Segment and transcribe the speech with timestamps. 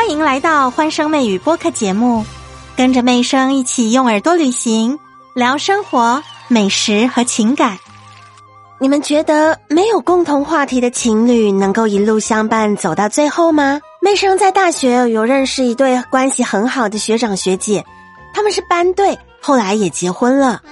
[0.00, 2.24] 欢迎来到欢声妹语播客节目，
[2.74, 4.98] 跟着妹声一起用耳朵旅行，
[5.34, 7.78] 聊生活、美食和情感。
[8.78, 13.78] 你们觉得没有共同话题的情侣能够一路相伴走到最后吗？
[14.00, 17.84] 妹生在大学有认识一对关系很好的学长学姐，
[18.32, 20.62] 他们是班队，后来也结婚了。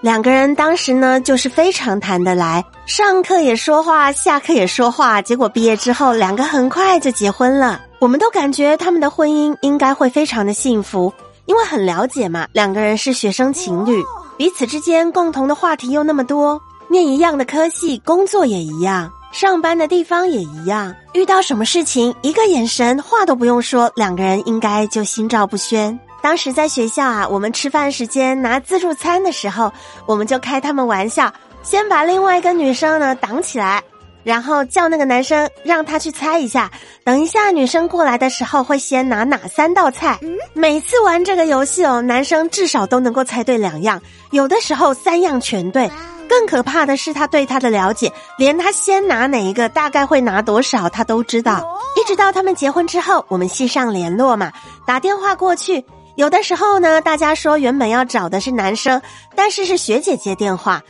[0.00, 7.78] 两个人当时呢就是非常谈得来，上课也说话，下课也说话，结果毕业之后两个很快就结婚了。
[8.04, 11.10] 我们都感觉他们的婚姻应该会非常的幸福，
[11.46, 14.04] 因为很了解嘛，两个人是学生情侣，
[14.36, 25.98] 彼此之间共同的话题又那么多，念一样的科系，工作也一样，上班的地方也一样，遇到什么事情，一个眼神，话都不用说，两个人应该就心照不宣。
[26.20, 29.72] 当时在学校啊，我们吃饭时间拿自助餐的时候，
[30.04, 33.82] 我们就开他们玩笑，先把另外一个女生呢挡起来。
[34.24, 36.70] 然后叫那个男生让他去猜一下，
[37.04, 40.18] 等一下女生过来的时候会先拿哪三道菜。
[40.54, 44.02] 每次玩这个游戏哦，男生至少都能够猜对两样，
[44.32, 45.88] 有的时候三样全对。
[46.26, 51.78] 更可怕的是他对他的了解，连他先拿哪一个，大概会拿多少，他都知道。
[52.00, 54.50] 一直到他们结婚之后，我们系上联络嘛，
[54.86, 55.84] 打电话过去。
[56.16, 59.02] 有的时候呢，大家说原本要找的是男生，
[59.36, 60.82] 但是是学姐接电话。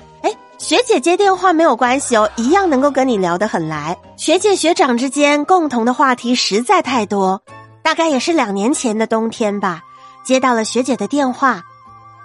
[0.64, 3.94] 学姐接电话没有关系哦，一样能够跟你聊得很来。
[4.16, 7.42] 学姐学长之间共同的话题实在太多，
[7.82, 9.82] 大概也是两年前的冬天吧，
[10.24, 11.62] 接到了学姐的电话，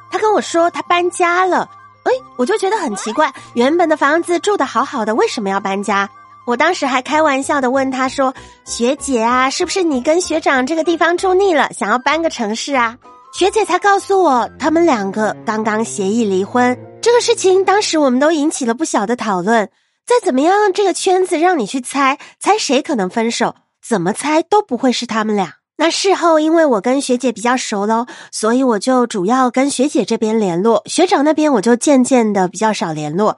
[0.10, 1.70] 她跟我说她搬家了。
[2.04, 6.10] 哎，我就觉得很奇怪，原本的房子住的好好的，为什么要搬家？
[6.48, 12.96] 我当时还开玩笑的问她说：“学姐啊，是不是你跟学长这个地方住腻了，想要搬个城市啊？”
[13.38, 16.74] 学姐才告诉我，他们两个刚刚协议离婚。
[17.02, 19.70] 这个事情当时我们都引起了不小的讨论。
[20.06, 23.56] 再怎么样，这个圈子让你去猜猜谁可能分手，
[23.88, 25.56] 怎么猜都不会是他们俩。
[25.78, 33.38] 那事后因为我跟学姐比较熟喽，所以我就主要跟学姐这边联络，学长那边我就渐渐的比较少联络。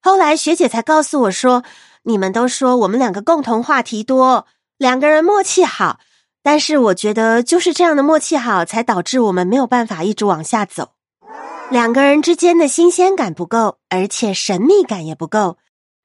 [0.00, 1.64] 后来学姐才告诉我说，
[2.04, 4.46] 你们都说我们两个共同话题多，
[4.78, 5.98] 两个人默契好，
[6.42, 10.90] 但是我觉得就是这样的默契好，才导致我们没有办法一直往下走。
[11.72, 15.56] 两个人之间的新鲜感不够，而且神秘感也不够。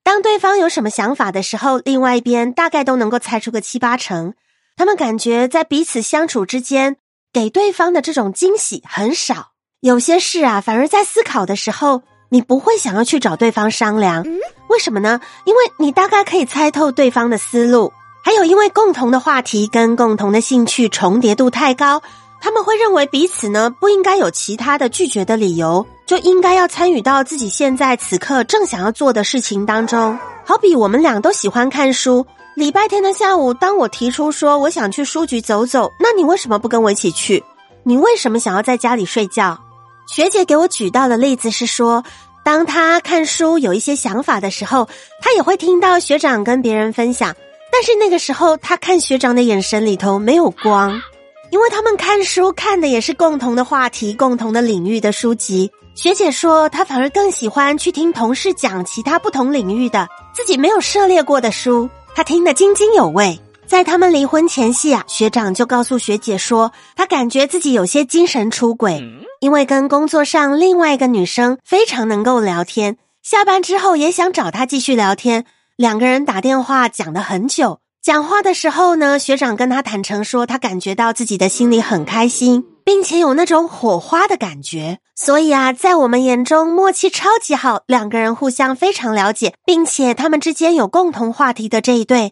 [0.02, 4.34] 当对方有什么想法的时候，另外一边大概都能够猜出个七八成。
[4.78, 6.96] 他们感觉在彼此相处之间，
[7.34, 9.50] 给对方的这种惊喜很少。
[9.82, 14.24] 有些事啊，反而在思考的时候，你不会想要去找对方商量。
[14.70, 15.20] 为什么呢？
[15.44, 17.92] 因为你大概可以猜透对方的思路，
[18.24, 22.02] 还有因为共同的话题跟共同的兴趣重叠度太高。
[22.48, 30.18] 他们会认为彼此呢不应该有其他的拒绝的理由，就应该要参与到自己现在此刻正想要做的事情当中。
[30.46, 32.26] 好比我们俩都喜欢看书，
[32.56, 37.44] 礼拜天的下午，当我提出说我想去书局走走，那你为什么不跟我一起去？
[37.84, 39.60] 你为什么想要在家里睡觉？
[40.08, 42.02] 学姐给我举到的例子是说，
[42.46, 44.88] 当他看书有一些想法的时候，
[45.22, 47.36] 他也会听到学长跟别人分享，
[47.74, 51.02] 但是那个时候他看学长的眼神里头没有光。
[51.50, 55.72] 因为他们看书看的也是共同的话题、共同的领域的书籍。
[55.96, 63.40] 学姐说，她反而更喜欢去听同事讲其他不同领域的自己没有涉猎过的书，她听得津津有味。
[63.66, 69.04] 在他们离婚前夕啊，学长就告诉学姐说，他感觉自己有些精神出轨，
[69.42, 75.44] 因为跟工作上另外一个女生非常能够聊天，下班之后也想找她继续聊天，
[75.76, 77.80] 两个人打电话讲了很久。
[78.08, 85.00] 讲话的时候呢，学长跟他坦诚说，他感觉到自己的心里很开心，并且有那种火花的感觉。
[85.14, 92.32] 所以啊，在我们眼中默契超级好，两个人互相非常了解，并且他们之间有共同话题的这一对，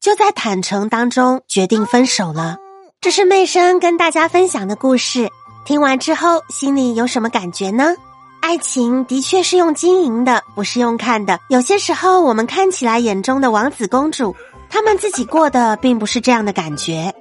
[0.00, 2.56] 就在坦诚当中决定分手了。
[3.00, 5.30] 这是妹生跟大家分享的故事，
[5.64, 7.94] 听完之后心里有什么感觉呢？
[8.40, 11.38] 爱情的确是用经营的，不是用看的。
[11.48, 14.34] 有些时候，我们看起来眼中的王子公主。
[14.72, 17.14] 他们自己过的并不是这样的感觉。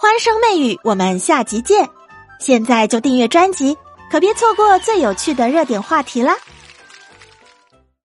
[0.00, 1.88] 欢声媚语，我们下集见！
[2.40, 3.76] 现在就订阅专辑，
[4.10, 6.34] 可别错过最有趣的热点话题啦。